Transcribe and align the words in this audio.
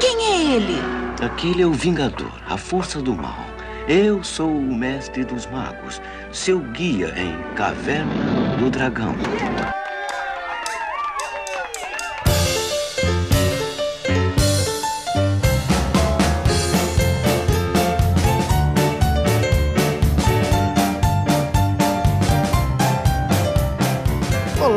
Quem 0.00 0.16
é 0.18 0.56
ele? 0.56 0.78
Aquele 1.22 1.62
é 1.62 1.66
o 1.66 1.72
Vingador, 1.72 2.32
a 2.48 2.56
força 2.56 3.00
do 3.00 3.14
mal. 3.14 3.44
Eu 3.86 4.24
sou 4.24 4.50
o 4.50 4.74
mestre 4.74 5.24
dos 5.24 5.46
magos, 5.46 6.00
seu 6.32 6.60
guia 6.60 7.12
em 7.18 7.36
Caverna 7.54 8.56
do 8.58 8.70
Dragão. 8.70 9.14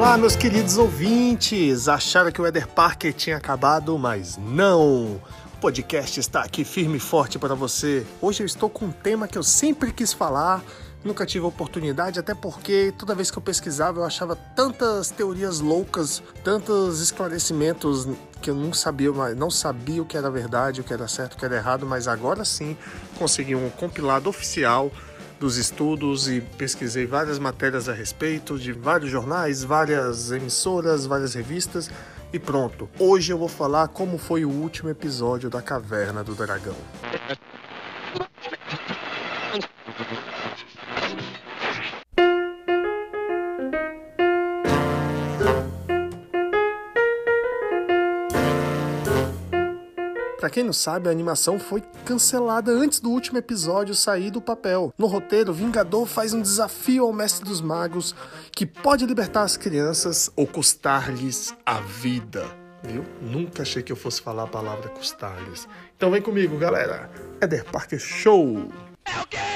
Olá, 0.03 0.17
meus 0.17 0.35
queridos 0.35 0.77
ouvintes! 0.77 1.87
Acharam 1.87 2.29
que 2.29 2.41
o 2.41 2.45
Eder 2.45 2.67
Parker 2.67 3.13
tinha 3.13 3.37
acabado, 3.37 3.97
mas 3.97 4.35
não! 4.35 5.13
O 5.13 5.21
podcast 5.61 6.19
está 6.19 6.41
aqui 6.41 6.65
firme 6.65 6.97
e 6.97 6.99
forte 6.99 7.39
para 7.39 7.55
você. 7.55 8.05
Hoje 8.21 8.43
eu 8.43 8.45
estou 8.45 8.69
com 8.69 8.87
um 8.87 8.91
tema 8.91 9.29
que 9.29 9.37
eu 9.37 9.43
sempre 9.43 9.93
quis 9.93 10.11
falar, 10.11 10.61
nunca 11.05 11.25
tive 11.25 11.45
oportunidade, 11.45 12.19
até 12.19 12.35
porque 12.35 12.93
toda 12.97 13.15
vez 13.15 13.31
que 13.31 13.37
eu 13.37 13.41
pesquisava 13.41 14.01
eu 14.01 14.03
achava 14.03 14.35
tantas 14.35 15.09
teorias 15.09 15.61
loucas, 15.61 16.21
tantos 16.43 16.99
esclarecimentos 16.99 18.05
que 18.41 18.49
eu 18.49 18.55
não 18.55 18.73
sabia, 18.73 19.09
não 19.37 19.49
sabia 19.49 20.01
o 20.01 20.05
que 20.05 20.17
era 20.17 20.29
verdade, 20.29 20.81
o 20.81 20.83
que 20.83 20.93
era 20.93 21.07
certo, 21.07 21.35
o 21.35 21.37
que 21.37 21.45
era 21.45 21.55
errado, 21.55 21.85
mas 21.85 22.09
agora 22.09 22.43
sim 22.43 22.75
consegui 23.17 23.55
um 23.55 23.69
compilado 23.69 24.29
oficial 24.29 24.91
dos 25.43 25.57
estudos 25.57 26.29
e 26.29 26.39
pesquisei 26.39 27.05
várias 27.05 27.37
matérias 27.37 27.89
a 27.89 27.93
respeito 27.93 28.57
de 28.57 28.71
vários 28.71 29.11
jornais, 29.11 29.61
várias 29.61 30.31
emissoras, 30.31 31.05
várias 31.05 31.33
revistas 31.33 31.91
e 32.31 32.39
pronto. 32.39 32.89
Hoje 32.97 33.33
eu 33.33 33.37
vou 33.37 33.49
falar 33.49 33.89
como 33.89 34.17
foi 34.17 34.45
o 34.45 34.49
último 34.49 34.89
episódio 34.89 35.49
da 35.49 35.61
Caverna 35.61 36.23
do 36.23 36.33
Dragão. 36.33 36.77
Pra 50.43 50.49
quem 50.49 50.61
não 50.61 50.73
sabe, 50.73 51.07
a 51.07 51.11
animação 51.13 51.57
foi 51.57 51.81
cancelada 52.03 52.69
antes 52.69 52.99
do 52.99 53.09
último 53.09 53.37
episódio 53.37 53.95
sair 53.95 54.29
do 54.29 54.41
papel. 54.41 54.93
No 54.97 55.07
roteiro, 55.07 55.53
Vingador 55.53 56.05
faz 56.05 56.33
um 56.33 56.41
desafio 56.41 57.05
ao 57.05 57.13
Mestre 57.13 57.45
dos 57.45 57.61
Magos 57.61 58.13
que 58.51 58.65
pode 58.65 59.05
libertar 59.05 59.43
as 59.43 59.55
crianças 59.55 60.29
ou 60.35 60.45
custar-lhes 60.45 61.55
a 61.65 61.79
vida. 61.79 62.45
Viu? 62.83 63.05
Nunca 63.21 63.61
achei 63.61 63.81
que 63.81 63.93
eu 63.93 63.95
fosse 63.95 64.21
falar 64.21 64.43
a 64.43 64.47
palavra 64.47 64.89
custar-lhes. 64.89 65.65
Então 65.95 66.11
vem 66.11 66.21
comigo, 66.21 66.57
galera. 66.57 67.09
Eder 67.41 67.63
Parker 67.63 67.97
Show! 67.97 68.67
É 69.05 69.21
o 69.21 69.27
quê? 69.27 69.52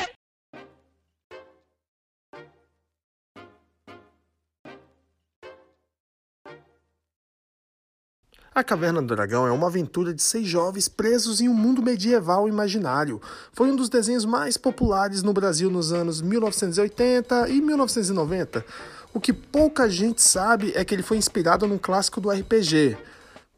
A 8.57 8.63
Caverna 8.63 9.03
do 9.03 9.15
Dragão 9.15 9.45
é 9.45 9.51
uma 9.51 9.67
aventura 9.67 10.11
de 10.11 10.19
seis 10.19 10.47
jovens 10.47 10.89
presos 10.89 11.39
em 11.39 11.47
um 11.47 11.53
mundo 11.53 11.79
medieval 11.79 12.47
imaginário. 12.47 13.21
Foi 13.53 13.69
um 13.69 13.75
dos 13.75 13.87
desenhos 13.87 14.25
mais 14.25 14.57
populares 14.57 15.21
no 15.21 15.31
Brasil 15.31 15.69
nos 15.69 15.93
anos 15.93 16.23
1980 16.23 17.49
e 17.49 17.61
1990. 17.61 18.65
O 19.13 19.19
que 19.19 19.31
pouca 19.31 19.87
gente 19.87 20.23
sabe 20.23 20.71
é 20.75 20.83
que 20.83 20.95
ele 20.95 21.03
foi 21.03 21.17
inspirado 21.17 21.67
num 21.67 21.77
clássico 21.77 22.19
do 22.19 22.31
RPG. 22.31 22.97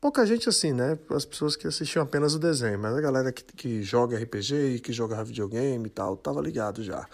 Pouca 0.01 0.25
gente 0.25 0.49
assim, 0.49 0.73
né? 0.73 0.99
As 1.11 1.23
pessoas 1.23 1.55
que 1.55 1.65
assistiam 1.65 2.03
apenas 2.03 2.35
o 2.35 2.39
desenho, 2.39 2.77
mas 2.77 2.93
a 2.93 2.99
galera 2.99 3.31
que, 3.31 3.41
que 3.41 3.81
joga 3.81 4.17
RPG 4.17 4.53
e 4.75 4.79
que 4.81 4.91
joga 4.91 5.23
videogame 5.23 5.87
e 5.87 5.91
tal, 5.91 6.17
tava 6.17 6.41
ligado 6.41 6.83
já. 6.83 7.07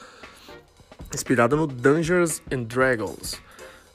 Inspirado 1.13 1.55
no 1.55 1.67
Dungeons 1.67 2.41
and 2.51 2.63
Dragons. 2.63 3.39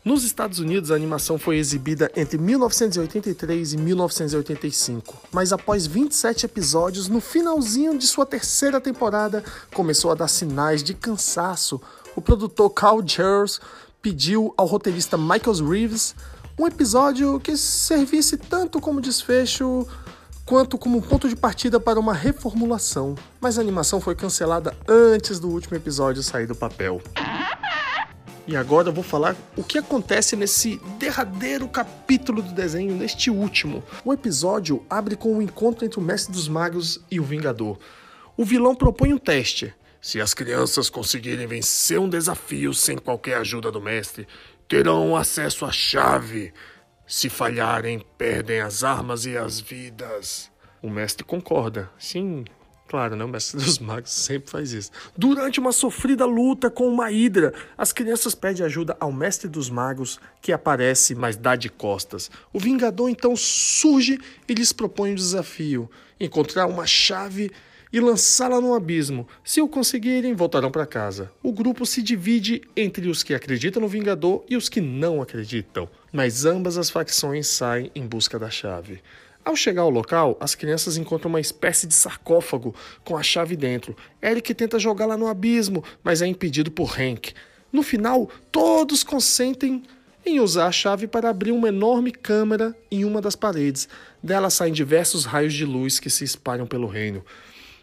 Nos 0.03 0.25
Estados 0.25 0.59
Unidos, 0.59 0.91
a 0.91 0.95
animação 0.95 1.39
foi 1.39 1.59
exibida 1.59 2.11
entre 2.17 2.39
1983 2.39 3.75
e 3.75 3.77
1985, 3.77 5.15
mas 5.31 5.53
após 5.53 5.87
27 5.87 6.47
episódios, 6.47 7.07
no 7.07 7.21
finalzinho 7.21 7.99
de 7.99 8.07
sua 8.07 8.25
terceira 8.25 8.81
temporada, 8.81 9.45
começou 9.75 10.11
a 10.11 10.15
dar 10.15 10.29
sinais 10.29 10.83
de 10.83 10.95
cansaço. 10.95 11.79
O 12.17 12.23
produtor 12.23 12.71
Carl 12.71 13.07
Charles 13.07 13.61
pediu 14.01 14.55
ao 14.57 14.65
roteirista 14.65 15.19
Michael 15.19 15.69
Reeves 15.69 16.15
um 16.59 16.67
episódio 16.67 17.39
que 17.39 17.55
servisse 17.55 18.39
tanto 18.39 18.81
como 18.81 19.03
desfecho 19.03 19.87
quanto 20.47 20.79
como 20.79 21.03
ponto 21.03 21.29
de 21.29 21.37
partida 21.37 21.79
para 21.79 22.01
uma 22.01 22.15
reformulação, 22.15 23.15
mas 23.39 23.59
a 23.59 23.61
animação 23.61 24.01
foi 24.01 24.15
cancelada 24.15 24.75
antes 24.89 25.39
do 25.39 25.51
último 25.51 25.77
episódio 25.77 26.23
sair 26.23 26.47
do 26.47 26.55
papel. 26.55 27.03
E 28.51 28.57
agora 28.57 28.89
eu 28.89 28.93
vou 28.93 29.05
falar 29.05 29.37
o 29.57 29.63
que 29.63 29.79
acontece 29.79 30.35
nesse 30.35 30.81
derradeiro 30.99 31.69
capítulo 31.69 32.43
do 32.43 32.53
desenho, 32.53 32.97
neste 32.97 33.31
último. 33.31 33.81
O 34.05 34.13
episódio 34.13 34.85
abre 34.91 35.15
com 35.15 35.29
o 35.29 35.37
um 35.37 35.43
encontro 35.43 35.85
entre 35.85 36.01
o 36.01 36.03
Mestre 36.03 36.33
dos 36.33 36.49
Magos 36.49 36.99
e 37.09 37.21
o 37.21 37.23
Vingador. 37.23 37.79
O 38.37 38.45
vilão 38.45 38.75
propõe 38.75 39.15
um 39.15 39.19
teste. 39.19 39.73
Se 40.01 40.21
as 40.21 40.35
crianças 40.35 40.91
conseguirem 40.91 41.47
vencer 41.47 42.01
um 42.01 42.09
desafio 42.09 42.75
sem 42.75 42.99
qualquer 42.99 43.37
ajuda 43.37 43.71
do 43.71 43.81
mestre, 43.81 44.27
terão 44.67 45.15
acesso 45.15 45.65
à 45.65 45.71
chave. 45.71 46.53
Se 47.07 47.29
falharem, 47.29 48.05
perdem 48.19 48.63
as 48.63 48.83
armas 48.83 49.27
e 49.27 49.37
as 49.37 49.61
vidas. 49.61 50.51
O 50.83 50.91
mestre 50.91 51.23
concorda. 51.23 51.89
Sim, 51.97 52.45
Claro, 52.91 53.15
né? 53.15 53.25
O 53.25 53.29
mestre 53.29 53.57
dos 53.57 53.79
magos 53.79 54.11
sempre 54.11 54.51
faz 54.51 54.73
isso. 54.73 54.91
Durante 55.17 55.61
uma 55.61 55.71
sofrida 55.71 56.27
luta 56.27 56.69
com 56.69 56.89
uma 56.89 57.13
hidra, 57.13 57.55
as 57.79 57.93
crianças 57.93 58.35
pedem 58.35 58.67
ajuda 58.67 58.97
ao 58.99 59.13
mestre 59.13 59.49
dos 59.49 59.71
magos, 59.71 60.19
que 60.43 60.51
aparece, 60.53 61.15
mas 61.15 61.37
dá 61.37 61.55
de 61.55 61.69
costas. 61.69 62.29
O 62.53 62.59
Vingador 62.59 63.09
então 63.09 63.37
surge 63.37 64.19
e 64.49 64.55
lhes 64.55 64.73
propõe 64.73 65.13
um 65.13 65.15
desafio: 65.15 65.89
encontrar 66.19 66.67
uma 66.67 66.85
chave 66.85 67.53
e 67.93 68.01
lançá-la 68.01 68.61
no 68.61 68.75
abismo. 68.75 69.29
Se 69.45 69.63
o 69.63 69.69
conseguirem, 69.69 70.35
voltarão 70.35 70.73
para 70.73 70.85
casa. 70.85 71.31
O 71.45 71.53
grupo 71.53 71.87
se 71.87 72.03
divide 72.03 72.61
entre 72.77 73.09
os 73.09 73.23
que 73.23 73.35
acreditam 73.35 73.81
no 73.81 73.87
Vingador 73.87 74.45
e 74.49 74.57
os 74.57 74.69
que 74.69 74.81
não 74.81 75.23
acreditam, 75.23 75.89
mas 76.13 76.45
ambas 76.45 76.77
as 76.77 76.91
facções 76.91 77.47
saem 77.47 77.89
em 77.95 78.05
busca 78.05 78.37
da 78.37 78.51
chave. 78.51 79.01
Ao 79.45 79.57
chegar 79.57 79.83
ao 79.83 79.91
local, 79.91 80.37
as 80.39 80.55
crianças 80.55 80.97
encontram 80.97 81.31
uma 81.31 81.41
espécie 81.41 81.87
de 81.87 81.95
sarcófago 81.95 82.75
com 83.05 83.17
a 83.17 83.23
chave 83.23 83.57
dentro. 83.57 83.97
Eric 84.23 84.53
tenta 84.55 84.79
jogá-la 84.79 85.17
no 85.17 85.27
abismo, 85.27 85.83
mas 86.05 86.21
é 86.21 86.27
impedido 86.27 86.71
por 86.71 86.95
Hank. 86.99 87.33
No 87.73 87.83
final, 87.83 88.29
todos 88.53 89.03
consentem 89.03 89.83
em 90.27 90.41
usar 90.41 90.67
a 90.67 90.73
chave 90.73 91.07
para 91.07 91.31
abrir 91.31 91.53
uma 91.53 91.69
enorme 91.69 92.13
câmara 92.13 92.77
em 92.91 93.05
uma 93.05 93.23
das 93.23 93.35
paredes. 93.35 93.89
Dela 94.23 94.51
saem 94.51 94.73
diversos 94.73 95.25
raios 95.25 95.55
de 95.55 95.65
luz 95.65 95.99
que 95.99 96.11
se 96.11 96.25
espalham 96.25 96.67
pelo 96.67 96.87
reino. 96.87 97.25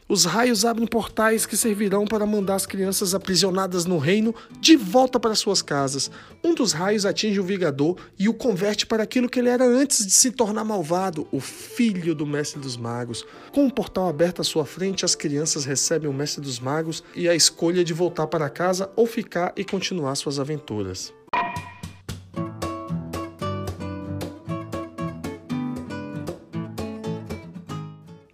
Os 0.09 0.23
raios 0.23 0.63
abrem 0.63 0.87
portais 0.87 1.45
que 1.45 1.57
servirão 1.57 2.05
para 2.05 2.25
mandar 2.25 2.55
as 2.55 2.65
crianças 2.65 3.13
aprisionadas 3.13 3.83
no 3.83 3.97
reino 3.97 4.33
de 4.57 4.77
volta 4.77 5.19
para 5.19 5.35
suas 5.35 5.61
casas. 5.61 6.09
Um 6.41 6.55
dos 6.55 6.71
raios 6.71 7.05
atinge 7.05 7.41
o 7.41 7.43
Vingador 7.43 7.97
e 8.17 8.29
o 8.29 8.33
converte 8.33 8.85
para 8.85 9.03
aquilo 9.03 9.27
que 9.27 9.37
ele 9.37 9.49
era 9.49 9.65
antes 9.65 10.05
de 10.05 10.11
se 10.13 10.31
tornar 10.31 10.63
malvado, 10.63 11.27
o 11.29 11.41
filho 11.41 12.15
do 12.15 12.25
Mestre 12.25 12.61
dos 12.61 12.77
Magos. 12.77 13.25
Com 13.51 13.67
o 13.67 13.73
portal 13.73 14.07
aberto 14.07 14.41
à 14.41 14.45
sua 14.45 14.65
frente, 14.65 15.03
as 15.03 15.13
crianças 15.13 15.65
recebem 15.65 16.09
o 16.09 16.13
Mestre 16.13 16.41
dos 16.41 16.57
Magos 16.57 17.03
e 17.13 17.27
a 17.27 17.35
escolha 17.35 17.83
de 17.83 17.93
voltar 17.93 18.27
para 18.27 18.49
casa 18.49 18.89
ou 18.95 19.05
ficar 19.05 19.51
e 19.57 19.65
continuar 19.65 20.15
suas 20.15 20.39
aventuras. 20.39 21.13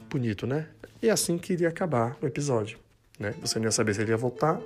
Bonito, 0.07 0.45
né? 0.45 0.67
E 1.03 1.09
assim 1.09 1.37
que 1.37 1.51
iria 1.51 1.67
acabar 1.67 2.17
o 2.21 2.25
episódio. 2.25 2.79
Né? 3.19 3.33
Você 3.41 3.59
não 3.59 3.65
ia 3.65 3.71
saber 3.71 3.93
se 3.93 4.01
ele 4.01 4.11
ia 4.11 4.17
voltar 4.17 4.57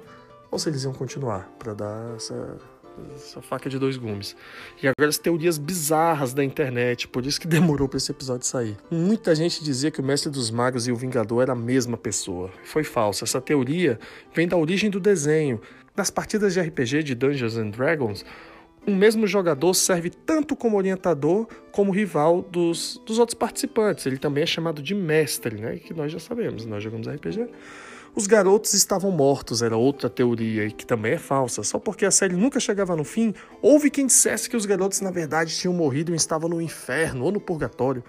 ou 0.51 0.59
se 0.59 0.69
eles 0.69 0.83
iam 0.83 0.93
continuar 0.93 1.49
para 1.57 1.73
dar 1.73 2.15
essa, 2.15 2.57
essa 3.15 3.41
faca 3.41 3.67
de 3.67 3.79
dois 3.79 3.97
gumes. 3.97 4.35
E 4.81 4.87
agora 4.87 5.09
as 5.09 5.17
teorias 5.17 5.57
bizarras 5.57 6.35
da 6.35 6.43
internet, 6.43 7.07
por 7.07 7.25
isso 7.25 7.41
que 7.41 7.47
demorou 7.49 7.89
para 7.89 7.97
esse 7.97 8.11
episódio 8.11 8.45
sair. 8.45 8.77
Muita 8.91 9.33
gente 9.33 9.63
dizia 9.63 9.89
que 9.89 9.99
o 9.99 10.03
Mestre 10.03 10.29
dos 10.31 10.51
Magos 10.51 10.87
e 10.87 10.91
o 10.91 10.95
Vingador 10.95 11.41
era 11.41 11.53
a 11.53 11.55
mesma 11.55 11.97
pessoa. 11.97 12.51
Foi 12.63 12.83
falso. 12.83 13.23
Essa 13.23 13.41
teoria 13.41 13.99
vem 14.31 14.47
da 14.47 14.55
origem 14.55 14.91
do 14.91 14.99
desenho. 14.99 15.59
Nas 15.95 16.11
partidas 16.11 16.53
de 16.53 16.61
RPG 16.61 17.01
de 17.01 17.15
Dungeons 17.15 17.57
and 17.57 17.71
Dragons, 17.71 18.23
um 18.87 18.95
mesmo 18.95 19.27
jogador 19.27 19.73
serve 19.73 20.09
tanto 20.09 20.55
como 20.55 20.77
orientador 20.77 21.45
como 21.71 21.91
rival 21.91 22.41
dos, 22.41 23.01
dos 23.05 23.19
outros 23.19 23.35
participantes. 23.37 24.05
Ele 24.05 24.17
também 24.17 24.43
é 24.43 24.47
chamado 24.47 24.81
de 24.81 24.95
mestre, 24.95 25.59
né? 25.59 25.75
Que 25.77 25.93
nós 25.93 26.11
já 26.11 26.19
sabemos, 26.19 26.65
nós 26.65 26.81
jogamos 26.81 27.07
RPG. 27.07 27.49
Os 28.15 28.25
garotos 28.25 28.73
estavam 28.73 29.11
mortos, 29.11 29.61
era 29.61 29.77
outra 29.77 30.09
teoria, 30.09 30.65
e 30.65 30.71
que 30.71 30.85
também 30.85 31.13
é 31.13 31.17
falsa. 31.17 31.61
Só 31.61 31.77
porque 31.77 32.05
a 32.05 32.09
série 32.09 32.35
nunca 32.35 32.59
chegava 32.59 32.95
no 32.95 33.03
fim, 33.03 33.33
houve 33.61 33.91
quem 33.91 34.07
dissesse 34.07 34.49
que 34.49 34.57
os 34.57 34.65
garotos 34.65 35.01
na 35.01 35.11
verdade 35.11 35.55
tinham 35.55 35.73
morrido 35.73 36.13
e 36.13 36.15
estavam 36.15 36.49
no 36.49 36.61
inferno 36.61 37.25
ou 37.25 37.31
no 37.31 37.39
purgatório. 37.39 38.03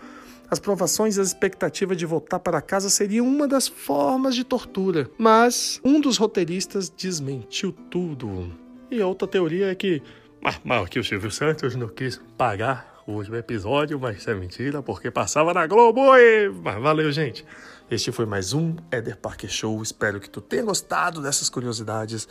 As 0.50 0.58
provações 0.58 1.16
e 1.16 1.20
a 1.20 1.22
expectativa 1.22 1.94
de 1.94 2.06
voltar 2.06 2.38
para 2.38 2.62
casa 2.62 2.88
seriam 2.88 3.26
uma 3.26 3.46
das 3.46 3.68
formas 3.68 4.34
de 4.34 4.44
tortura. 4.44 5.10
Mas 5.18 5.78
um 5.84 6.00
dos 6.00 6.16
roteiristas 6.16 6.88
desmentiu 6.88 7.70
tudo. 7.90 8.50
E 8.90 9.00
outra 9.02 9.28
teoria 9.28 9.66
é 9.66 9.74
que. 9.74 10.02
Mas, 10.40 10.60
mas 10.64 10.88
que 10.88 10.98
o 10.98 11.04
Silvio 11.04 11.30
Santos 11.30 11.74
não 11.74 11.88
quis 11.88 12.20
pagar 12.36 13.02
o 13.06 13.12
último 13.12 13.36
episódio, 13.36 13.98
mas 13.98 14.18
isso 14.18 14.30
é 14.30 14.34
mentira, 14.34 14.82
porque 14.82 15.10
passava 15.10 15.54
na 15.54 15.66
Globo. 15.66 16.14
E... 16.16 16.50
Mas 16.50 16.80
valeu, 16.80 17.10
gente. 17.10 17.44
Este 17.90 18.12
foi 18.12 18.26
mais 18.26 18.52
um 18.52 18.76
Eder 18.92 19.16
Parker 19.16 19.48
Show. 19.48 19.82
Espero 19.82 20.20
que 20.20 20.28
tu 20.28 20.42
tenha 20.42 20.62
gostado 20.62 21.22
dessas 21.22 21.48
curiosidades 21.48 22.28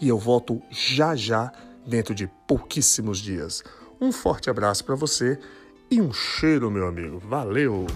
e 0.00 0.08
eu 0.08 0.18
volto 0.18 0.62
já 0.70 1.16
já 1.16 1.52
dentro 1.84 2.14
de 2.14 2.28
pouquíssimos 2.46 3.18
dias. 3.18 3.64
Um 4.00 4.12
forte 4.12 4.48
abraço 4.48 4.84
para 4.84 4.94
você 4.94 5.38
e 5.90 6.00
um 6.00 6.12
cheiro, 6.12 6.70
meu 6.70 6.86
amigo. 6.86 7.18
Valeu! 7.18 7.86